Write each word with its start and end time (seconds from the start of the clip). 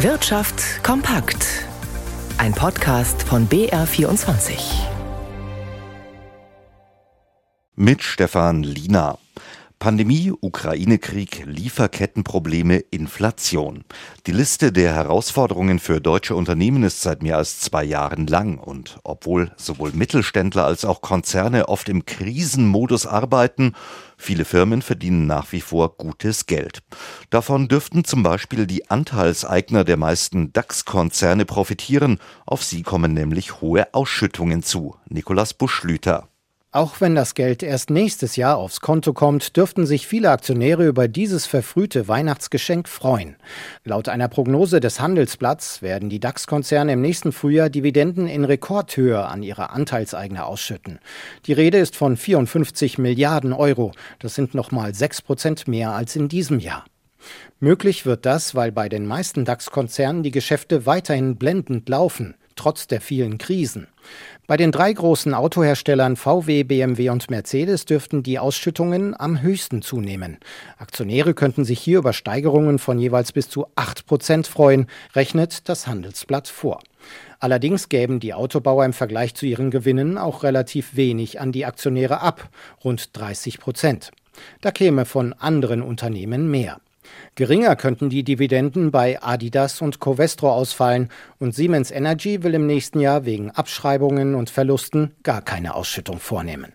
Wirtschaft 0.00 0.84
kompakt. 0.84 1.64
Ein 2.36 2.52
Podcast 2.52 3.22
von 3.22 3.48
BR24. 3.48 4.58
Mit 7.76 8.02
Stefan 8.02 8.62
Lina. 8.62 9.16
Pandemie, 9.78 10.32
Ukraine-Krieg, 10.40 11.44
Lieferkettenprobleme, 11.44 12.78
Inflation. 12.78 13.84
Die 14.26 14.32
Liste 14.32 14.72
der 14.72 14.94
Herausforderungen 14.94 15.78
für 15.78 16.00
deutsche 16.00 16.34
Unternehmen 16.34 16.82
ist 16.82 17.02
seit 17.02 17.22
mehr 17.22 17.36
als 17.36 17.60
zwei 17.60 17.84
Jahren 17.84 18.26
lang. 18.26 18.58
Und 18.58 18.98
obwohl 19.04 19.52
sowohl 19.56 19.92
Mittelständler 19.92 20.64
als 20.64 20.86
auch 20.86 21.02
Konzerne 21.02 21.68
oft 21.68 21.90
im 21.90 22.06
Krisenmodus 22.06 23.06
arbeiten, 23.06 23.74
viele 24.16 24.46
Firmen 24.46 24.80
verdienen 24.80 25.26
nach 25.26 25.52
wie 25.52 25.60
vor 25.60 25.96
gutes 25.96 26.46
Geld. 26.46 26.82
Davon 27.28 27.68
dürften 27.68 28.04
zum 28.04 28.22
Beispiel 28.22 28.66
die 28.66 28.90
Anteilseigner 28.90 29.84
der 29.84 29.98
meisten 29.98 30.54
DAX-Konzerne 30.54 31.44
profitieren. 31.44 32.18
Auf 32.46 32.64
sie 32.64 32.82
kommen 32.82 33.12
nämlich 33.12 33.60
hohe 33.60 33.92
Ausschüttungen 33.92 34.62
zu. 34.62 34.96
Nikolas 35.08 35.52
Buschlüter. 35.52 36.30
Auch 36.76 37.00
wenn 37.00 37.14
das 37.14 37.32
Geld 37.32 37.62
erst 37.62 37.88
nächstes 37.88 38.36
Jahr 38.36 38.58
aufs 38.58 38.82
Konto 38.82 39.14
kommt, 39.14 39.56
dürften 39.56 39.86
sich 39.86 40.06
viele 40.06 40.30
Aktionäre 40.30 40.86
über 40.86 41.08
dieses 41.08 41.46
verfrühte 41.46 42.06
Weihnachtsgeschenk 42.06 42.86
freuen. 42.86 43.36
Laut 43.84 44.10
einer 44.10 44.28
Prognose 44.28 44.78
des 44.78 45.00
Handelsblatts 45.00 45.80
werden 45.80 46.10
die 46.10 46.20
DAX-Konzerne 46.20 46.92
im 46.92 47.00
nächsten 47.00 47.32
Frühjahr 47.32 47.70
Dividenden 47.70 48.26
in 48.26 48.44
Rekordhöhe 48.44 49.24
an 49.24 49.42
ihre 49.42 49.70
Anteilseigner 49.70 50.46
ausschütten. 50.46 50.98
Die 51.46 51.54
Rede 51.54 51.78
ist 51.78 51.96
von 51.96 52.18
54 52.18 52.98
Milliarden 52.98 53.54
Euro. 53.54 53.92
Das 54.18 54.34
sind 54.34 54.52
nochmal 54.52 54.94
6 54.94 55.22
Prozent 55.22 55.66
mehr 55.66 55.92
als 55.92 56.14
in 56.14 56.28
diesem 56.28 56.58
Jahr. 56.58 56.84
Möglich 57.58 58.04
wird 58.04 58.26
das, 58.26 58.54
weil 58.54 58.70
bei 58.70 58.90
den 58.90 59.06
meisten 59.06 59.46
DAX-Konzernen 59.46 60.22
die 60.22 60.30
Geschäfte 60.30 60.84
weiterhin 60.84 61.36
blendend 61.36 61.88
laufen 61.88 62.34
trotz 62.56 62.86
der 62.86 63.00
vielen 63.00 63.38
Krisen. 63.38 63.86
Bei 64.46 64.56
den 64.56 64.72
drei 64.72 64.92
großen 64.92 65.34
Autoherstellern 65.34 66.16
VW, 66.16 66.62
BMW 66.62 67.10
und 67.10 67.30
Mercedes 67.30 67.84
dürften 67.84 68.22
die 68.22 68.38
Ausschüttungen 68.38 69.18
am 69.18 69.42
höchsten 69.42 69.82
zunehmen. 69.82 70.38
Aktionäre 70.78 71.34
könnten 71.34 71.64
sich 71.64 71.80
hier 71.80 71.98
über 71.98 72.12
Steigerungen 72.12 72.78
von 72.78 72.98
jeweils 72.98 73.32
bis 73.32 73.48
zu 73.48 73.66
8 73.74 74.06
Prozent 74.06 74.46
freuen, 74.46 74.86
rechnet 75.14 75.68
das 75.68 75.86
Handelsblatt 75.86 76.48
vor. 76.48 76.80
Allerdings 77.38 77.88
gäben 77.88 78.20
die 78.20 78.34
Autobauer 78.34 78.84
im 78.84 78.92
Vergleich 78.92 79.34
zu 79.34 79.46
ihren 79.46 79.70
Gewinnen 79.70 80.16
auch 80.16 80.42
relativ 80.42 80.96
wenig 80.96 81.40
an 81.40 81.52
die 81.52 81.66
Aktionäre 81.66 82.20
ab, 82.20 82.48
rund 82.82 83.16
30 83.16 83.60
Prozent. 83.60 84.10
Da 84.60 84.70
käme 84.70 85.04
von 85.04 85.32
anderen 85.34 85.82
Unternehmen 85.82 86.50
mehr. 86.50 86.80
Geringer 87.34 87.76
könnten 87.76 88.08
die 88.08 88.24
Dividenden 88.24 88.90
bei 88.90 89.22
Adidas 89.22 89.82
und 89.82 90.00
Covestro 90.00 90.50
ausfallen 90.50 91.10
und 91.38 91.54
Siemens 91.54 91.90
Energy 91.90 92.42
will 92.42 92.54
im 92.54 92.66
nächsten 92.66 93.00
Jahr 93.00 93.24
wegen 93.24 93.50
Abschreibungen 93.50 94.34
und 94.34 94.50
Verlusten 94.50 95.14
gar 95.22 95.42
keine 95.42 95.74
Ausschüttung 95.74 96.18
vornehmen. 96.18 96.72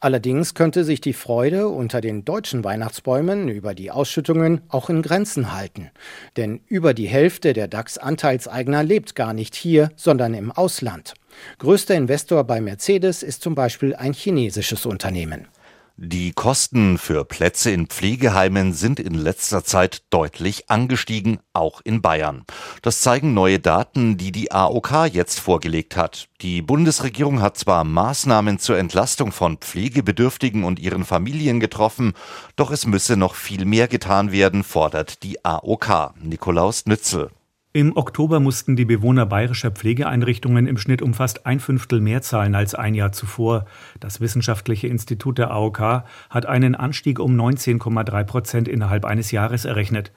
Allerdings 0.00 0.54
könnte 0.54 0.84
sich 0.84 1.00
die 1.00 1.12
Freude 1.12 1.68
unter 1.68 2.00
den 2.00 2.24
deutschen 2.24 2.64
Weihnachtsbäumen 2.64 3.48
über 3.48 3.74
die 3.74 3.90
Ausschüttungen 3.90 4.60
auch 4.68 4.90
in 4.90 5.02
Grenzen 5.02 5.52
halten. 5.52 5.90
Denn 6.36 6.60
über 6.66 6.94
die 6.94 7.08
Hälfte 7.08 7.52
der 7.52 7.68
DAX-Anteilseigner 7.68 8.82
lebt 8.82 9.14
gar 9.14 9.32
nicht 9.32 9.54
hier, 9.54 9.90
sondern 9.96 10.34
im 10.34 10.52
Ausland. 10.52 11.14
Größter 11.58 11.94
Investor 11.94 12.44
bei 12.44 12.60
Mercedes 12.60 13.22
ist 13.22 13.42
zum 13.42 13.54
Beispiel 13.54 13.94
ein 13.94 14.12
chinesisches 14.12 14.86
Unternehmen. 14.86 15.48
Die 15.96 16.32
Kosten 16.32 16.98
für 16.98 17.24
Plätze 17.24 17.70
in 17.70 17.86
Pflegeheimen 17.86 18.72
sind 18.72 18.98
in 18.98 19.14
letzter 19.14 19.62
Zeit 19.62 20.02
deutlich 20.10 20.68
angestiegen, 20.68 21.38
auch 21.52 21.80
in 21.84 22.02
Bayern. 22.02 22.44
Das 22.82 23.00
zeigen 23.00 23.32
neue 23.32 23.60
Daten, 23.60 24.16
die 24.16 24.32
die 24.32 24.50
AOK 24.50 25.06
jetzt 25.12 25.38
vorgelegt 25.38 25.96
hat. 25.96 26.28
Die 26.40 26.62
Bundesregierung 26.62 27.40
hat 27.40 27.56
zwar 27.56 27.84
Maßnahmen 27.84 28.58
zur 28.58 28.76
Entlastung 28.76 29.30
von 29.30 29.58
Pflegebedürftigen 29.58 30.64
und 30.64 30.80
ihren 30.80 31.04
Familien 31.04 31.60
getroffen, 31.60 32.14
doch 32.56 32.72
es 32.72 32.86
müsse 32.86 33.16
noch 33.16 33.36
viel 33.36 33.64
mehr 33.64 33.86
getan 33.86 34.32
werden, 34.32 34.64
fordert 34.64 35.22
die 35.22 35.44
AOK. 35.44 36.14
Nikolaus 36.20 36.86
Nützel. 36.86 37.30
Im 37.76 37.96
Oktober 37.96 38.38
mussten 38.38 38.76
die 38.76 38.84
Bewohner 38.84 39.26
bayerischer 39.26 39.72
Pflegeeinrichtungen 39.72 40.68
im 40.68 40.78
Schnitt 40.78 41.02
um 41.02 41.12
fast 41.12 41.44
ein 41.44 41.58
Fünftel 41.58 42.00
mehr 42.00 42.22
zahlen 42.22 42.54
als 42.54 42.76
ein 42.76 42.94
Jahr 42.94 43.10
zuvor. 43.10 43.64
Das 43.98 44.20
Wissenschaftliche 44.20 44.86
Institut 44.86 45.38
der 45.38 45.50
AOK 45.50 46.04
hat 46.30 46.46
einen 46.46 46.76
Anstieg 46.76 47.18
um 47.18 47.34
19,3 47.34 48.22
Prozent 48.22 48.68
innerhalb 48.68 49.04
eines 49.04 49.32
Jahres 49.32 49.64
errechnet. 49.64 50.12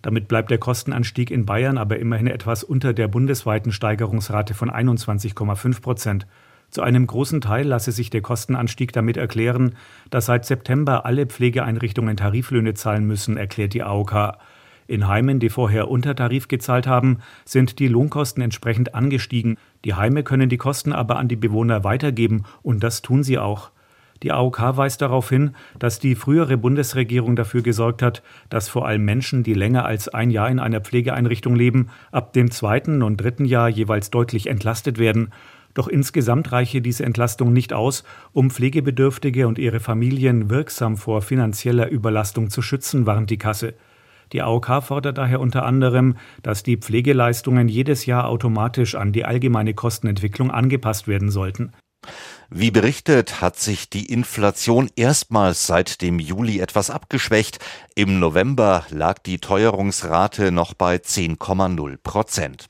Damit 0.00 0.26
bleibt 0.26 0.50
der 0.50 0.56
Kostenanstieg 0.56 1.30
in 1.30 1.44
Bayern 1.44 1.76
aber 1.76 1.98
immerhin 1.98 2.28
etwas 2.28 2.64
unter 2.64 2.94
der 2.94 3.08
bundesweiten 3.08 3.72
Steigerungsrate 3.72 4.54
von 4.54 4.70
21,5 4.70 5.82
Prozent. 5.82 6.26
Zu 6.70 6.80
einem 6.80 7.06
großen 7.06 7.42
Teil 7.42 7.66
lasse 7.66 7.92
sich 7.92 8.08
der 8.08 8.22
Kostenanstieg 8.22 8.90
damit 8.94 9.18
erklären, 9.18 9.74
dass 10.08 10.24
seit 10.24 10.46
September 10.46 11.04
alle 11.04 11.26
Pflegeeinrichtungen 11.26 12.16
Tariflöhne 12.16 12.72
zahlen 12.72 13.06
müssen, 13.06 13.36
erklärt 13.36 13.74
die 13.74 13.82
AOK. 13.82 14.38
In 14.86 15.08
Heimen, 15.08 15.40
die 15.40 15.48
vorher 15.48 15.88
unter 15.88 16.14
Tarif 16.14 16.48
gezahlt 16.48 16.86
haben, 16.86 17.18
sind 17.44 17.78
die 17.78 17.88
Lohnkosten 17.88 18.42
entsprechend 18.42 18.94
angestiegen. 18.94 19.56
Die 19.84 19.94
Heime 19.94 20.22
können 20.22 20.48
die 20.48 20.58
Kosten 20.58 20.92
aber 20.92 21.16
an 21.16 21.28
die 21.28 21.36
Bewohner 21.36 21.84
weitergeben 21.84 22.44
und 22.62 22.82
das 22.82 23.02
tun 23.02 23.22
sie 23.22 23.38
auch. 23.38 23.70
Die 24.22 24.30
AOK 24.30 24.76
weist 24.76 25.02
darauf 25.02 25.28
hin, 25.28 25.54
dass 25.78 25.98
die 25.98 26.14
frühere 26.14 26.56
Bundesregierung 26.56 27.34
dafür 27.34 27.62
gesorgt 27.62 28.02
hat, 28.02 28.22
dass 28.50 28.68
vor 28.68 28.86
allem 28.86 29.04
Menschen, 29.04 29.42
die 29.42 29.54
länger 29.54 29.84
als 29.84 30.08
ein 30.08 30.30
Jahr 30.30 30.48
in 30.48 30.60
einer 30.60 30.80
Pflegeeinrichtung 30.80 31.56
leben, 31.56 31.88
ab 32.12 32.32
dem 32.32 32.50
zweiten 32.50 33.02
und 33.02 33.16
dritten 33.16 33.44
Jahr 33.44 33.68
jeweils 33.68 34.10
deutlich 34.10 34.46
entlastet 34.46 34.98
werden. 34.98 35.32
Doch 35.74 35.88
insgesamt 35.88 36.52
reiche 36.52 36.82
diese 36.82 37.04
Entlastung 37.04 37.52
nicht 37.52 37.72
aus, 37.72 38.04
um 38.32 38.50
Pflegebedürftige 38.50 39.48
und 39.48 39.58
ihre 39.58 39.80
Familien 39.80 40.50
wirksam 40.50 40.96
vor 40.96 41.22
finanzieller 41.22 41.88
Überlastung 41.88 42.50
zu 42.50 42.62
schützen, 42.62 43.06
warnt 43.06 43.30
die 43.30 43.38
Kasse. 43.38 43.74
Die 44.32 44.42
AOK 44.42 44.82
fordert 44.82 45.18
daher 45.18 45.40
unter 45.40 45.64
anderem, 45.64 46.16
dass 46.42 46.62
die 46.62 46.76
Pflegeleistungen 46.76 47.68
jedes 47.68 48.06
Jahr 48.06 48.28
automatisch 48.28 48.94
an 48.94 49.12
die 49.12 49.24
allgemeine 49.24 49.74
Kostenentwicklung 49.74 50.50
angepasst 50.50 51.06
werden 51.06 51.30
sollten. 51.30 51.72
Wie 52.54 52.70
berichtet, 52.70 53.40
hat 53.40 53.58
sich 53.58 53.88
die 53.88 54.12
Inflation 54.12 54.90
erstmals 54.94 55.66
seit 55.66 56.02
dem 56.02 56.18
Juli 56.18 56.60
etwas 56.60 56.90
abgeschwächt. 56.90 57.60
Im 57.94 58.18
November 58.18 58.84
lag 58.90 59.18
die 59.20 59.38
Teuerungsrate 59.38 60.52
noch 60.52 60.74
bei 60.74 60.96
10,0 60.96 61.96
Prozent. 62.02 62.66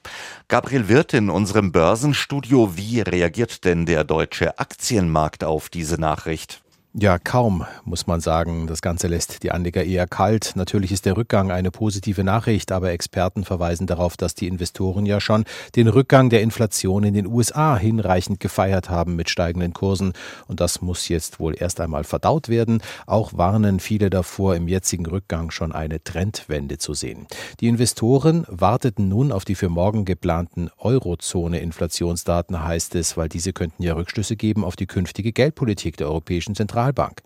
Gabriel 0.46 0.88
Wirth 0.88 1.14
in 1.14 1.30
unserem 1.30 1.72
Börsenstudio, 1.72 2.76
wie 2.76 3.00
reagiert 3.00 3.64
denn 3.64 3.86
der 3.86 4.04
deutsche 4.04 4.58
Aktienmarkt 4.60 5.42
auf 5.42 5.68
diese 5.68 6.00
Nachricht? 6.00 6.62
Ja, 6.94 7.18
kaum, 7.18 7.64
muss 7.86 8.06
man 8.06 8.20
sagen. 8.20 8.66
Das 8.66 8.82
Ganze 8.82 9.06
lässt 9.06 9.42
die 9.44 9.50
Anleger 9.50 9.82
eher 9.82 10.06
kalt. 10.06 10.52
Natürlich 10.56 10.92
ist 10.92 11.06
der 11.06 11.16
Rückgang 11.16 11.50
eine 11.50 11.70
positive 11.70 12.22
Nachricht, 12.22 12.70
aber 12.70 12.90
Experten 12.90 13.44
verweisen 13.44 13.86
darauf, 13.86 14.18
dass 14.18 14.34
die 14.34 14.46
Investoren 14.46 15.06
ja 15.06 15.18
schon 15.18 15.44
den 15.74 15.88
Rückgang 15.88 16.28
der 16.28 16.42
Inflation 16.42 17.04
in 17.04 17.14
den 17.14 17.26
USA 17.26 17.78
hinreichend 17.78 18.40
gefeiert 18.40 18.90
haben 18.90 19.16
mit 19.16 19.30
steigenden 19.30 19.72
Kursen. 19.72 20.12
Und 20.48 20.60
das 20.60 20.82
muss 20.82 21.08
jetzt 21.08 21.40
wohl 21.40 21.54
erst 21.58 21.80
einmal 21.80 22.04
verdaut 22.04 22.50
werden. 22.50 22.82
Auch 23.06 23.32
warnen 23.32 23.80
viele 23.80 24.10
davor, 24.10 24.54
im 24.54 24.68
jetzigen 24.68 25.06
Rückgang 25.06 25.50
schon 25.50 25.72
eine 25.72 26.04
Trendwende 26.04 26.76
zu 26.76 26.92
sehen. 26.92 27.26
Die 27.60 27.68
Investoren 27.68 28.44
warteten 28.48 29.08
nun 29.08 29.32
auf 29.32 29.46
die 29.46 29.54
für 29.54 29.70
morgen 29.70 30.04
geplanten 30.04 30.68
Eurozone-Inflationsdaten, 30.76 32.62
heißt 32.62 32.96
es, 32.96 33.16
weil 33.16 33.30
diese 33.30 33.54
könnten 33.54 33.82
ja 33.82 33.94
Rückschlüsse 33.94 34.36
geben 34.36 34.62
auf 34.62 34.76
die 34.76 34.86
künftige 34.86 35.32
Geldpolitik 35.32 35.96
der 35.96 36.08
Europäischen 36.08 36.54
Zentralbank. 36.54 36.81
Zentralbank. 36.82 37.22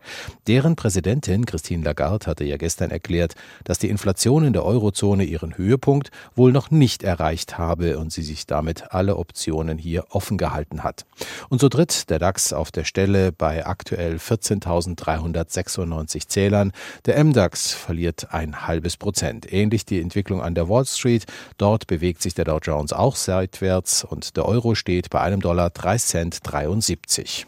Deren 0.46 0.76
Präsidentin 0.76 1.46
Christine 1.46 1.82
Lagarde 1.82 2.26
hatte 2.26 2.44
ja 2.44 2.58
gestern 2.58 2.90
erklärt, 2.90 3.34
dass 3.64 3.78
die 3.78 3.88
Inflation 3.88 4.44
in 4.44 4.52
der 4.52 4.64
Eurozone 4.64 5.24
ihren 5.24 5.56
Höhepunkt 5.56 6.10
wohl 6.34 6.52
noch 6.52 6.70
nicht 6.70 7.02
erreicht 7.02 7.56
habe 7.58 7.98
und 7.98 8.12
sie 8.12 8.22
sich 8.22 8.46
damit 8.46 8.92
alle 8.92 9.16
Optionen 9.16 9.78
hier 9.78 10.04
offen 10.10 10.36
gehalten 10.36 10.84
hat. 10.84 11.06
Und 11.48 11.60
so 11.60 11.70
tritt 11.70 12.10
der 12.10 12.18
DAX 12.18 12.52
auf 12.52 12.70
der 12.70 12.84
Stelle 12.84 13.32
bei 13.32 13.66
aktuell 13.66 14.16
14.396 14.16 16.28
Zählern. 16.28 16.72
Der 17.06 17.24
MDAX 17.24 17.72
verliert 17.72 18.28
ein 18.32 18.66
halbes 18.66 18.98
Prozent. 18.98 19.50
Ähnlich 19.52 19.86
die 19.86 20.00
Entwicklung 20.00 20.42
an 20.42 20.54
der 20.54 20.68
Wall 20.68 20.84
Street. 20.84 21.24
Dort 21.56 21.86
bewegt 21.86 22.20
sich 22.22 22.34
der 22.34 22.44
Dow 22.44 22.58
Jones 22.62 22.92
auch 22.92 23.16
seitwärts 23.16 24.04
und 24.04 24.36
der 24.36 24.44
Euro 24.46 24.74
steht 24.74 25.08
bei 25.10 25.20
einem 25.20 25.40
Dollar 25.40 25.70
3 25.70 25.98
Cent 25.98 26.40
73. 26.42 27.46